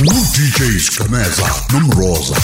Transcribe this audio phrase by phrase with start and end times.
[0.00, 2.34] DJ Skameza nomroza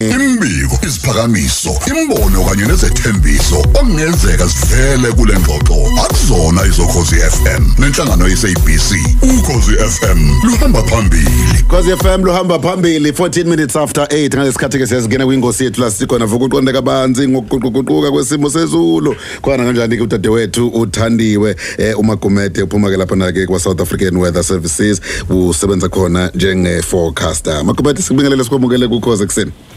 [0.00, 5.74] Imbiko isiphakamiso imbono kanye nezethembiso ongezeka sivele kule ngxoxo.
[6.04, 8.90] Akuzona izokhozi FM nenhlangano yeSABC
[9.22, 11.64] ukhozi FM luhamba phambili.
[11.68, 16.26] Cause FM luhamba phambili 14 minutes after 8 ngalesikhathi ke siyazingena kwingosi yethu la sikhona
[16.26, 19.16] vuka uqonde kabanzi ngokuquququka kwesimo sezulu.
[19.42, 24.16] Khona kanjani ke udadewethu uthandiwe eh, umagumede uphuma ke lapha na ke kwa South African
[24.16, 25.00] Weather Services.
[25.30, 29.69] Usebenza khona njenge forecaster magumede sikubingelele sikwamukele kukhoze kuseni ngiyabingelela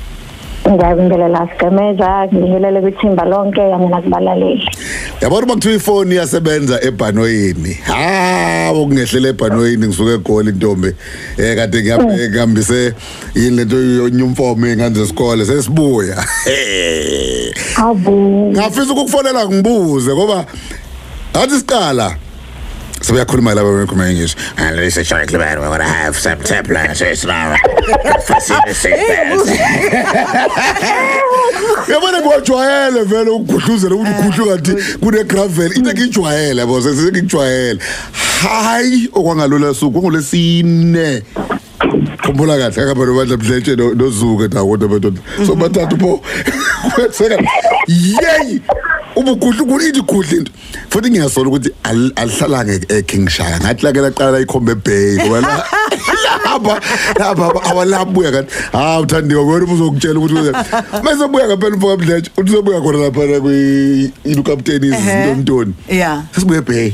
[0.63, 4.69] sigemeza ngibingelele kwithimba lonke kanye nakubalaleli.
[5.21, 7.73] Yabona uma kuthiwa ifoni iyasebenza ebhanoyini?
[7.73, 10.95] Hawo kungehlela ebhanoyini ngisuke egoli intombi
[11.37, 12.93] eh kade ngihambe ngihambise
[13.35, 15.45] yini lento yonyumfomo engane zesikole?
[15.45, 16.25] Sesibuya.
[17.75, 20.45] Awu ngafisa ukukufonela ngibuze ngoba
[21.33, 22.15] athi siqala
[23.03, 24.35] Sibuyakhuluma lapha bekhuluma English.
[24.57, 27.53] And listen Charlie Clement, we're going to have some template so it's now.
[28.23, 29.51] Fascinating seatbelts.
[31.87, 37.79] Yabona kwajwayele vele ukugudluzela ukuthi ugudlu kanti kune gravel into engijwayele yabo sesengijwayele.
[38.41, 41.23] Hayi okwangalula suku ngolesine.
[42.21, 45.21] Khumbula kahle akaba nobandla mdletshe nozuke nawo kodwa madoda.
[45.45, 46.21] So bathathu pho.
[46.95, 47.37] Kweseka.
[47.87, 48.61] Yey!
[49.15, 50.51] Ubugudlu kulithi gudlu into
[50.89, 55.65] futhi ngiyasola ukuthi al- alihlalanga eKingshire ngathi lake laqala ikhombe bay ngoba la
[56.45, 56.79] lapha
[57.19, 60.51] lapha awalabuya kanti ha uthandiwe wena uzokutshela ukuthi
[61.03, 66.23] mase buya ngaphela umfoka mdletshe uthi uzobuya khona lapha kwi ilukapteni izinto ntoni Yeah.
[66.35, 66.93] sesibuye bay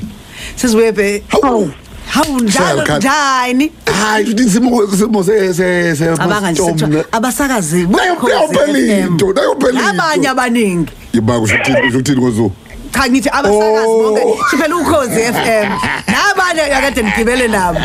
[0.56, 1.24] Sizibuye be.
[1.28, 1.72] hawu
[2.10, 2.98] Hawu njalo Shaka.
[2.98, 3.72] njani?
[4.00, 7.88] Hayi futhi isimo isimo se se se Abangani sethu abasakazi.
[7.88, 10.92] nayo phela into nayo phela Abanye into abaningi.
[11.14, 12.52] yiba kushuthini kushuthini ngozu
[12.94, 14.04] Cha ngithi abasakazi Oh.
[14.04, 15.70] bonke siphela ukhozi FM.
[16.12, 17.80] Nabanye akade ngigibele nabo.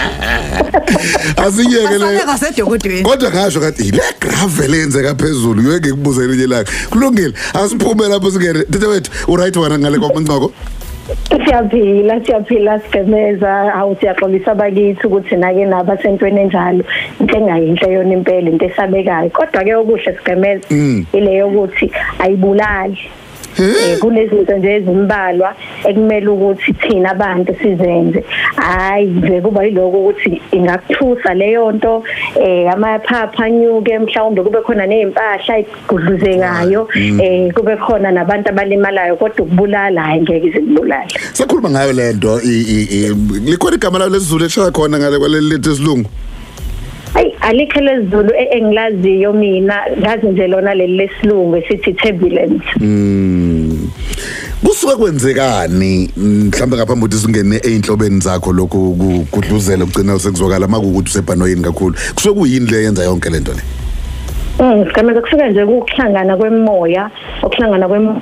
[1.36, 3.02] asiyeke le Basale kasedokodweni.
[3.02, 8.64] kodwa ngasho kathi le gravel eyenzeka phezulu ngeke ngikubuze elinye lakhe kulungile asiphume lapho singene
[8.64, 10.52] tete wethu uright wena ngale kwamanqoko
[11.44, 16.84] siyaphila siyaphila sigemeza awu siyaxolisa abakithi ukuthi nake nabasentweni enjalo.
[17.20, 20.66] Into engayinhle yona impela into esabekayo kodwa-ke okuhle sigemeza
[21.12, 22.98] ile yokuthi ayibulali.
[22.98, 23.23] Eh
[24.00, 25.54] kunezinto nje ezimbalwa
[25.84, 28.24] ekumele ukuthi thina abantu sizenze.
[28.56, 32.02] Hayi nje kuba yiloko ukuthi ingakuthusa leyo nto
[32.40, 36.88] eh amaphapha anyuke mhlawumbe kube khona nezimpahla igudluzekayo
[37.22, 42.66] eh kube khona nabantu abalimalayo kodwa ukubulala hayi ngeke izibulale sakhuluma ngayo le nto i-
[42.76, 46.08] i- i- likhona igama layo lesizulu eshaya khona ngale kwaleli lethu esilungu?
[46.08, 46.33] Ayi
[47.44, 52.64] alikho lezulu e- engilaziyo mina ngazi nje lona leli lesilungu esithi turbulence.
[52.80, 53.90] Mm.
[54.64, 60.68] kusuke kwenzekani mhlawumbe ngaphambi ukuthi singene einhlobeni zakho lokhu kugudluzela ugcina sekuzwakala?
[60.68, 63.62] Makuukuthi usebhanoyini kakhulu kusuke kuyini le yenza yonke lento le?
[64.60, 67.10] Mm, sigameza kusuka nje ukuhlangana kwemoya,
[67.42, 68.20] ukuhlangana kwem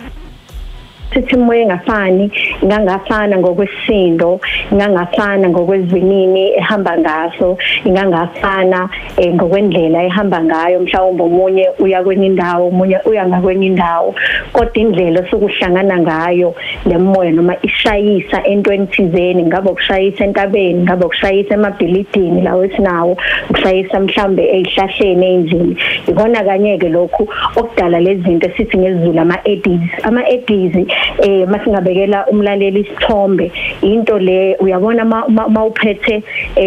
[1.14, 2.30] sithi imoya engafani.
[2.62, 4.40] Ingangafana ngokwesisindo
[4.72, 10.80] ingangafana ngokwezivinini ehamba ngaso ingangafana eh, ngokwendlela ehamba ngayo.
[10.80, 14.14] Mhlawumbe omunye uya kwenye indawo omunye uya ngakwenye indawo.
[14.52, 16.54] Kodwa indlela sokuhlangana ngayo
[16.86, 23.16] lemoya noma ishayisa entweni thizeni ngabe ukushayisa entabeni ngabe ukushayisa emabhilidini lawo esinawo
[23.50, 25.76] ukushayisa mhlambe ezihlahleni ezindlini
[26.08, 30.74] ikona kanye ke lokhu okudala lezi zinto esithi ngezizulu ama eddies ama eddies
[31.22, 33.52] eh masingabekela umlaleli isithombe
[33.82, 36.22] into le uyabona mawuphethe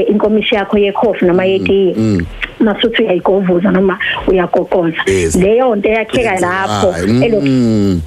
[0.07, 1.95] inkomishi yakho yekhofi noma yetiye.
[2.59, 5.03] Masuthi uyayigovuza noma uyagoqoza
[5.39, 8.01] leyo nto yakheka lapho mm, elo mm.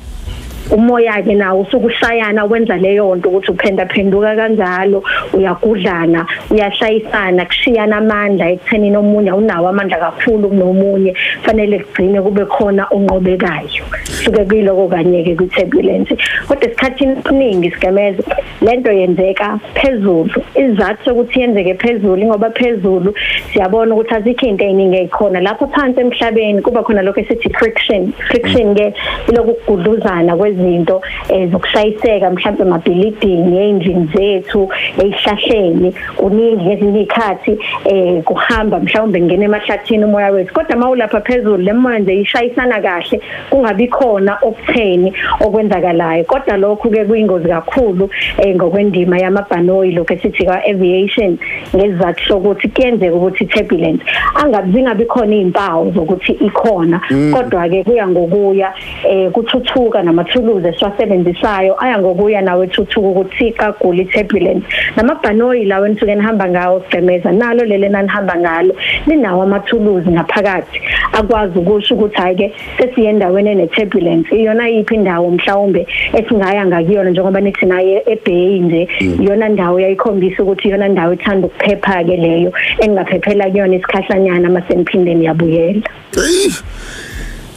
[0.70, 5.02] Umoya ke nawo usukushayana wenza leyo nto ukuthi uphenda phenduka kanjalo
[5.32, 13.84] uyagudlana uyashayisana kushiyana amandla ekuthenini omunye unawo amandla kakhulu kunomunye fanele kugcine kube khona onqobekayo.
[14.04, 16.16] Suke kuyiloko kanye ke kwi-turbulence
[16.48, 18.22] kodwa esikhathini esiningi sigameza
[18.60, 20.42] lento yenzeka phezulu.
[20.54, 23.14] Isizathu sokuthi yenzeke phezulu ngoba phezulu
[23.52, 28.12] siyabona ukuthi azikho into eziningi ezikhona lapho phansi emhlabeni kuba khona lokho esithi friction.
[28.28, 28.94] Friction ke
[29.28, 34.68] iloku kugudluzana kwezinto eh, zokushayiseka mhlawumbe emabhilidini ey'ndlini zethu
[34.98, 35.94] ey'hlahleni.
[36.16, 40.54] Kuningi ngezinye iy'khathi eh kuhamba mhlawumbe ngene emahlathini umoya wethu.
[40.54, 43.20] Kodwa mawulapha phezulu le moya nje ishayisana kahle
[43.50, 46.24] kungabi khona okutheni okwenzakalayo.
[46.24, 51.38] Kodwa lokhu ke kuyingozi kakhulu eh ngokwendima yamabhanoyi lokho esithi ka aviation
[51.76, 57.00] ngesizathu sokuthi kuyenzeka ukuthi turbulence angabi zingabi khona izimpawu zokuthi ikhona.
[57.32, 58.72] Kodwa ke kuya ngokuya
[59.04, 64.66] eh kuthuthuka namathuluzi amathuluzi esiwasebenzisayo aya ngokuya nawe thuthuka ukuthi kagula i-turbulence
[64.96, 68.74] namabhanoyi lawo enisuke nihamba ngawo sigcemeza nalo leli nanihamba ngalo
[69.06, 70.80] linawo amathuluzi ngaphakathi.
[71.12, 77.66] Akwazi ukusho ukuthi hayi-ke sesiye endaweni ene-turbulence iyona yiphi indawo mhlawumbe esingaya ngakuyona njengoba nithi
[77.66, 78.88] naye ebheyi nje?
[79.20, 85.82] Iyona ndawo yayikhombisa ukuthi iyona ndawo ethanda ukuphepha-ke leyo engingaphephela kuyona isikhahlanyana uma seniphinde niyabuyela.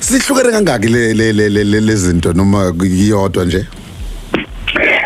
[0.02, 3.66] Sihlukene kangaki le le le le- le lezinto noma iyodwa nje?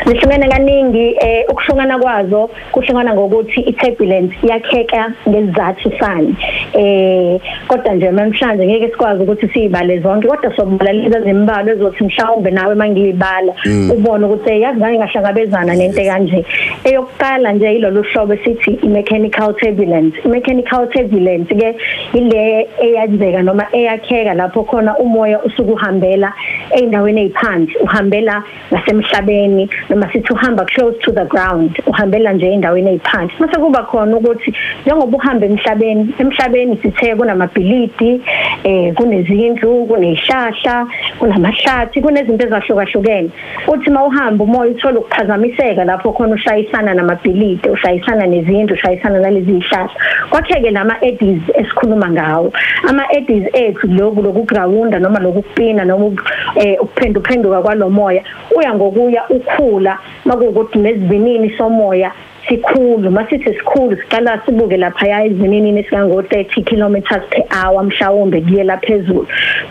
[0.05, 6.35] Zihlukene kaningi eh ukuhlukana kwazo kuhlukana ngokuthi i-turbulence iyakheka ngesizathu sani.
[6.73, 12.51] Eh kodwa nje namhlanje ngeke sikwazi ukuthi siyibale zonke kodwa sobala lezi zimbalwa ezothi mhlawumbe
[12.51, 13.53] nawe mangiyibala
[13.93, 16.45] ubone ukuthi hey, yazi ngake ngahlangabezana nento kanje
[16.83, 20.17] eyokuqala nje ilolu hlobo esithi i-mechanical turbulence.
[20.25, 21.75] I-mechanical turbulence ke
[22.13, 26.33] ile eyenzeka noma eyakheka lapho khona umoya usuke uhambela
[26.77, 33.35] ey'ndaweni ey'phansi uhambela ngasemhlabeni noma sithi uhamba close to the ground uhambela nje ey'ndaweni ey'phansi.
[33.39, 34.53] Mase kuba khona ukuthi
[34.85, 38.21] njengoba uhamba emhlabeni emhlabeni sithe kunamabhilidi
[38.65, 40.87] eh kunezindlu kuney'hlahla
[41.19, 43.29] kunamahlathi kunezinto ezahlukahlukene.
[43.67, 49.89] Uthi mawuhamba umoya uthola ukuphazamiseka lapho khona ushayisana namabhilidi ushayisana nezindlu ushayisana nalezi iy'hlahla
[50.29, 52.53] kwakheke lama eddies esikhuluma ngawo.
[52.89, 56.23] Ama eddies ethu loku lokugrawunda noma lokupina noma uku-
[56.55, 58.23] eh ukuphenduphenduka kwalomoya
[58.57, 62.11] uya ngokuya ukhula makuwukuthi nesivinini somoya
[62.47, 69.27] sikhulu masithi sikhulu siqala sibuke lapha ezininini esikango 30 kilometers per hour mhlawumbe kuyela phezulu.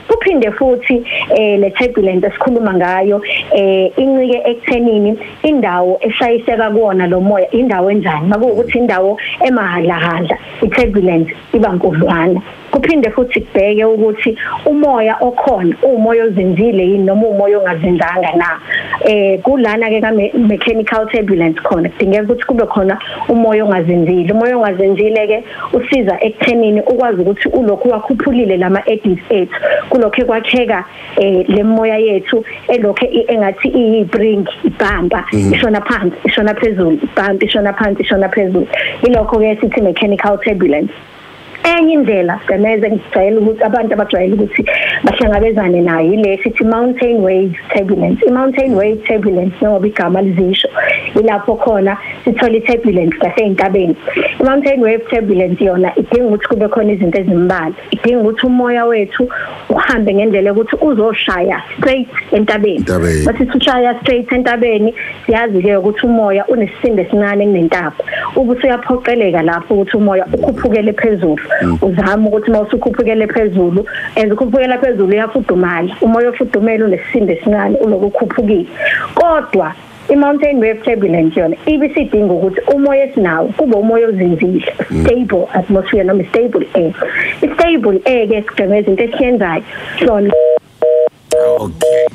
[0.09, 3.23] Kuphinde futhi eh le turbulence esikhuluma ngayo
[3.53, 8.29] eh incike ekuthenini indawo eshayiseka kuona lo moya indawo enjani?
[8.29, 12.43] Makuwukuthi indawo emahalahadla i-turbulence iba nkudlwana.
[12.75, 14.37] Kuphinde futhi kubheke ukuthi
[14.67, 18.59] umoya okhona umoya ozinzile yini noma umoya ongazinzanga na?
[19.06, 21.88] Eh kulana ke ka mechanical turbulence khona.
[21.88, 22.99] Kudingeka ukuthi kube khona
[23.29, 29.55] umoya ongazinzile umoya ongazinzile ke usiza ekuthenini ukwazi ukuthi ulokhu wakhuphulile lama eddies ethu
[29.91, 30.85] kulokho kwakheka
[31.17, 38.03] eh lemoya yethu elokho i- engathi iyibring ibhamba ishona phansi ishona phezulu ibhamba ishona phansi
[38.03, 38.67] ishona phezulu.
[39.03, 40.93] Ilokho ke sithi mechanical turbulence.
[41.64, 44.62] Enye indlela semeze ngijayela ukuthi abantu abajwayele ukuthi
[45.05, 48.20] bahlangabezane nayo ile sithi mountain wave turbulence.
[48.26, 50.69] I-mountain wave turbulence njengoba igama lizisho
[51.20, 53.96] ilapho khona sithola i-turbulence ngasey'ntabeni.
[54.40, 57.75] I-mountain wave turbulence yona idinga ukuthi kube khona izinto ezimbalwa.
[57.90, 59.28] Idinga ukuthi umoya wethu
[59.69, 62.76] uhambe ngendlela yokuthi uzoshaya straight entabeni.
[62.76, 63.25] Entabeni.
[63.26, 64.94] basithi ushaya straight entabeni
[65.26, 67.96] siyazi-ke ukuthi umoya unesisindo esincane kunentaba
[68.37, 71.38] ube usuyaphoqeleka lapho ukuthi umoya ukhuphukele phezulu.
[71.83, 73.87] Uzama ukuthi uma usukhuphukele phezulu
[74.17, 78.67] as ukhuphukela phezulu uyafudumala umoya ofudumele unesisindo esincane uloku ukhuphukile
[79.15, 79.75] kodwa
[80.09, 84.73] i-mountain wave turbulence yona ibisidinga ukuthi umoya esinawo kube umoya ozinzile
[85.03, 86.95] stable atmosphere noma stable air.
[87.43, 89.62] I-stable air ke sigceme izinto esiyenzayo
[89.99, 90.33] sona
[91.59, 92.07] okay.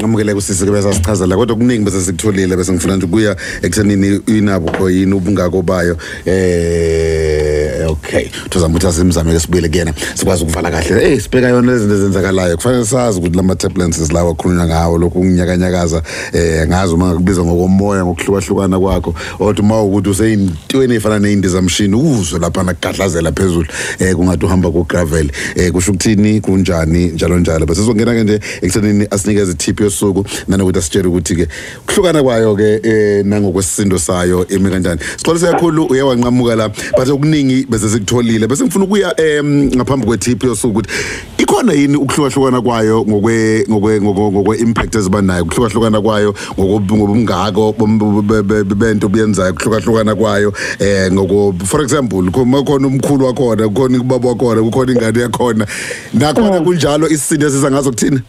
[0.00, 4.90] Ngamukele kusisi ke bese sichazela kodwa kuningi bese sikutholile bese ngifuna nje kuya ekuthenini inabo
[4.90, 5.96] yini ubungako bayo
[6.26, 7.51] eh
[7.92, 11.12] okay tuzama ukuthi asimzame ke sibuyele kuyena sikwazi ukuvala kahle.
[11.12, 12.56] Eh sibheka yona lezi zinto ezenzakalayo.
[12.56, 16.02] Kufanele sazi ukuthi lama turbulence lawa khulunywa ngawo lokhu kunyakanyaza
[16.32, 19.14] eh ngazi uma kubiza ngokomoya ngokuhlukahlukana kwakho.
[19.40, 23.66] Othi uma ukuthi useyintweni efana neyindizamshini uzwe lapha nagadlazela phezulu
[23.98, 26.40] eh kungathi uhamba ku gravel eh kusho ukuthini?
[26.40, 27.06] Kunjani?
[27.06, 27.66] Njalo njalo.
[27.66, 31.48] Bese sizongena ke nje ekuthenini asinikeze tip yosuku nanokuthi asitshele ukuthi ke
[31.86, 35.00] kuhlukana kwayo ke eh nangokwesisindo sayo eme kanjani.
[35.16, 36.68] Sixolise kakhulu uye wanqamuka la.
[36.68, 40.90] But okuningi bese sikutholile bese ngifuna ukuya em ngaphambi kwe tip yosuku ukuthi
[41.38, 45.42] ikhona yini ukuhlukahlukana kwayo ngokwe ngokwe ngokwe ngokwe impact ezibanayo?
[45.42, 51.82] Ukuhlukahlukana kwayo ngokob- ngobungako bom- be- be- be- bento buyenzayo ukuhlukahlukana kwayo eh ngoko for
[51.82, 55.66] example khona khona umkhulu wakhona kukhona ubaba wakhona kukhona ingane yakhona.
[56.14, 58.20] Nakhona kunjalo isisindo esiza ngazo kuthina?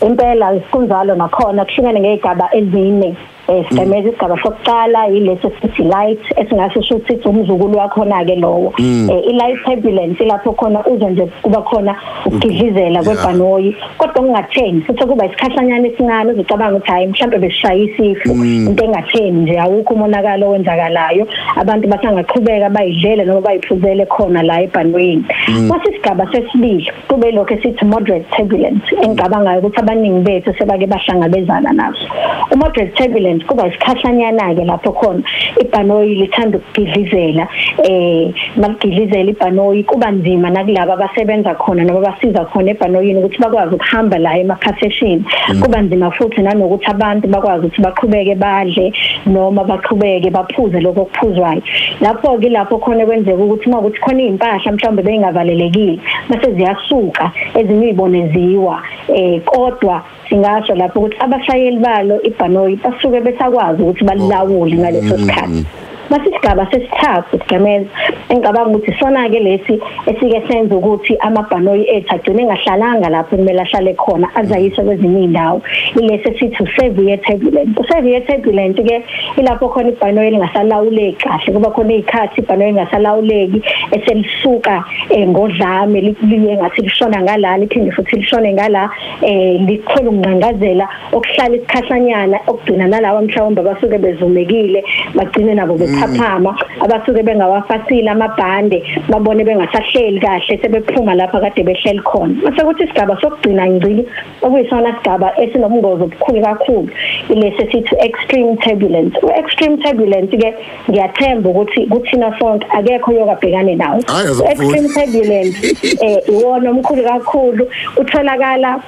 [0.00, 3.16] Impela kunjalo nakhona kuhlukene ngey'gaba ezine.
[3.48, 8.72] Um sigcemeza isigaba sokuqala yileso sithi light esingasho sho ukuthi umzukulu wakhona-ke lowo.
[8.78, 15.26] Um i-light turbulence ilapho khona uze nje kuba khona ukugidlizela kwebhanoyi kodwa kungatheni futhi kuba
[15.26, 18.32] isikhahlanyana esincane uzocabanga ukuthi hhayi mhlawumbe besishaye isifo.
[18.32, 21.26] Into engatheni nje awukho umonakalo owenzakalayo.
[21.56, 25.24] Abantu basangaqhubeka bayidlele noma bayiphuzele khona la ebhanoyini.
[25.68, 32.06] Kwasi isigaba sesibili kube lokho esithi moderate turbulence engicabangayo ukuthi abaningi bethu sebake bahlangabezana naso.
[32.52, 35.22] U-moderate turbulence turbulence kuba isikhahlanyana ke lapho khona.
[35.60, 37.48] Ibhanoyi lithanda ukugidlizela
[37.84, 44.18] eh makugidlizela ibhanoyi kuba nzima nakulabo abasebenza khona noma basiza khona ebhanoyini ukuthi bakwazi ukuhamba
[44.18, 45.24] la emaphaseshini
[45.60, 48.92] kuba nzima futhi nanokuthi abantu bakwazi ukuthi baqhubeke badle
[49.26, 51.62] noma baqhubeke baphuze lokho okuphuzwayo.
[52.00, 58.28] Lapho ke lapho khona kwenzeka ukuthi mawukuthi khona izimpahla mhlawumbe bengavalelekile mase ziyasuka ezinye uyibone
[58.32, 65.66] ziwa eh kodwa singasho lapho ukuthi abashayeli balo ibhanoyi basuke besakwazi ukuthi balilawule ngaleso sikhathi.
[66.10, 67.90] Masisigaba sesithathu sigameza.
[68.28, 73.94] Engicabanga ukuthi sona ke lesi esike senza ukuthi amabhanoyi ethu agcine engahlalanga lapho kumele ahlale
[73.94, 75.62] khona azayiswe kwezinye indawo
[75.96, 79.04] ilesi sithi severe turbulence severe turbulence ke
[79.36, 83.62] ilapho khona ibhanoyi lingasalawuleki kahle kuba khona izikhathi ibhanoyi lingasalawuleki
[83.92, 88.90] eselisuka eh, ngodlame liye ngathi lishona ngala liphinde futhi lishone ngala
[89.22, 94.84] eh likhona ukunqangazela okuhlala isikhahlanyana okugcina nalawa mhlawumbe abasuke bezumekile
[95.14, 102.34] bagcine nabo bephaphama abasuke bengawafasile amabhande babone bengasahleli kahle sebephuma lapha kade behleli khona.
[102.42, 104.06] Mase kuthi isigaba sokugcina ngcili
[104.42, 106.88] okuyisona isigaba esinobungozi obukhulu kakhulu
[107.28, 109.18] ilesi sithi extreme turbulence.
[109.36, 110.54] Extreme turbulence ke
[110.90, 114.00] ngiyathemba ukuthi kuthina sonke akekho yokabhekane nawo.
[114.06, 114.50] Hhayi, azafuni.
[114.52, 115.56] extreme turbulence
[116.00, 117.64] eh iwona omkhulu kakhulu.
[117.96, 118.80] Utholakala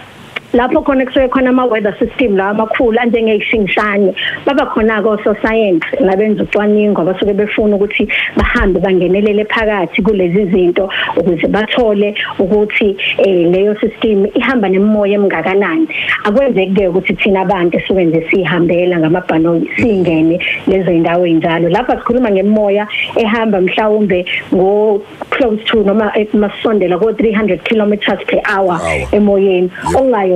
[0.52, 4.14] lapho khona kusuke khona ama weather system la amakhulu anjengeyishingishane
[4.44, 10.90] baba khona ko so science labenza ucwaningo basuke befuna ukuthi bahambe bangenelele phakathi kulezi zinto
[11.16, 15.86] ukuze bathole ukuthi eh leyo system ihamba nemoya emngakanani.
[16.24, 22.30] Akwenzeki ke ukuthi thina abantu esuke nje sihambela ngamabhanoyi singene lezo indawo enjalo lapha sikhuluma
[22.30, 28.80] ngemoya ehamba mhlawumbe ngo close to noma emasondela ko 300 kilometers per hour
[29.12, 29.70] emoyeni.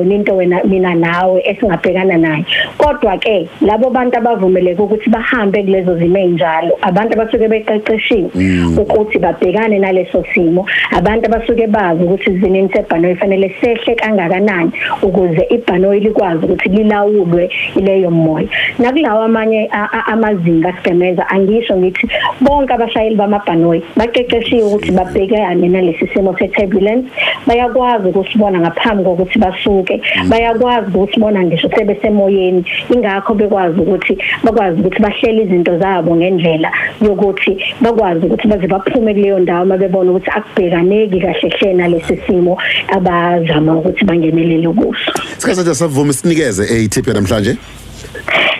[0.04, 2.44] Okungayona into wena mina nawe esingabhekana nayo
[2.78, 8.30] kodwa ke labo bantu abavumeleke ukuthi bahambe kulezo zimo enjalo abantu abasuke beqeqeshiwe
[8.78, 16.00] ukuthi babhekane naleso simo abantu abasuke bazi ukuthi izinini sebhanoyi fanele sehle kangakanani ukuze ibhanoyi
[16.00, 18.48] likwazi ukuthi lilawulwe ileyo moya.
[18.78, 22.08] Nakulawa amanye a- a- amazinga sigemeza angisho ngithi
[22.40, 27.08] bonke abashayeli bamabhanoyi baqeqeshiwe ukuthi babhekane nalesi simo se-turbulence.
[27.46, 29.93] Bayakwazi ukusibona ngaphambi kokuthi basuke
[30.28, 32.64] bayakwazi ukusibona ngisho sebesemoyeni.
[32.94, 36.70] Ingakho bekwazi ukuthi bakwazi ukuthi bahlele izinto zabo ngendlela
[37.02, 42.58] yokuthi bakwazi ukuthi baze baphume kuleyo ndawo uma bebona ukuthi akubhekaneki kahle hle nalesi simo
[42.88, 45.12] abazama ukuthi bangenelele kuso.
[45.38, 47.56] Sikhathi nje savuma sinikeze eyithiphe namhlanje.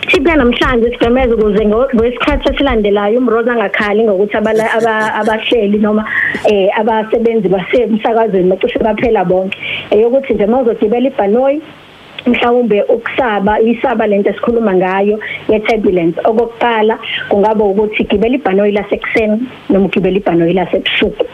[0.08, 6.04] Thipha namhlanje sigameza ukuze ngo- ngesikhathi esilandelayo umroza angakhali ngokuthi abala- aba- abahleli noma
[6.50, 9.56] eh abasebenzi basemsakazweni bacishe baphela bonke.
[9.90, 11.62] Eyokuthi nje mawuzogibela ibhanoyi
[12.26, 19.38] mhlawumbe ukusaba isaba lento esikhuluma ngayo ye turbulence okokuqala kungaba ukuthi gibela ibhanoyi lasekuseni
[19.70, 21.24] noma ugibela ibhanoyi lasebusuku.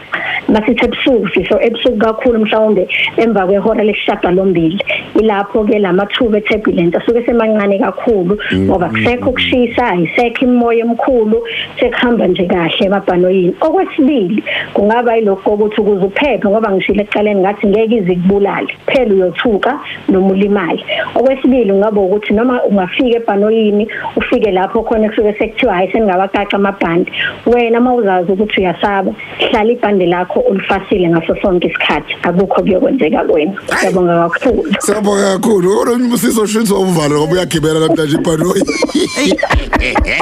[0.49, 4.79] Masithi ebusuku sisho ebusuku kakhulu mhlawumbe emva kwehora lesishagalombili
[5.19, 11.47] ilapho ke lamathuba eturbulence asuke semancane kakhulu ngoba kusekho ukushisa ayisekho imoya emkhulu
[11.79, 13.55] sekuhamba nje kahle emabhanoyini.
[13.61, 14.43] Okwesibili
[14.73, 19.79] kungaba yilokho kokuthi ukuze uphephe ngoba ngishilo ekuqaleni ngathi ngeke ize kubulale phela uyothuka
[20.09, 20.80] noma ulimale
[21.15, 27.11] okwesibili kungaba ukuthi noma ungafika ebhanoyini ufike lapho khona kusuke sekuthiwa hayi seningawaqaqa amabhande
[27.45, 34.29] wena mawuzazi ukuthi uyasaba hlala ibhande lakho ulifasile ngaso sonke isikhathi akukho kuyokwenzeka kuwena ngiyabonga
[34.29, 35.75] kakhulu Siyabonga kakhulu.
[35.75, 38.61] Kodwa usizoshintsha uvalo ngoba uyagibela namhlanje ibhanoyi.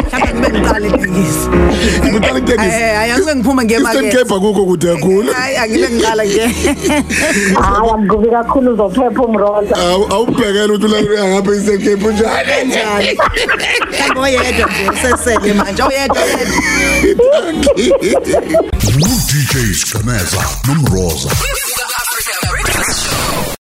[0.10, 1.50] mhlawumbe ngibe ngiqala itekisi
[2.10, 2.82] Ngicela itekisi.
[2.82, 4.06] Eh, hayi, angeke ngiphume ngemakethe.
[4.06, 5.32] Eastern Cape akukho kude kakhulu.
[5.34, 9.76] hayi angibe ngiqala nje hayi akubi kakhulu uzophepha umroza
[10.12, 12.46] Awu awubhekela ukuthi la ngapha Eastern Cape njani.
[12.46, 13.18] kanjani
[13.92, 16.58] mhlawumbe oyedwa nje usesele manje oyedwa yedwa
[19.28, 21.30] DJ Skaneza nomroza.